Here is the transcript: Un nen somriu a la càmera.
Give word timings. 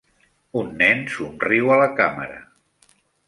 Un 0.61 0.71
nen 0.79 1.03
somriu 1.17 1.69
a 1.75 1.79
la 1.81 1.87
càmera. 2.01 2.41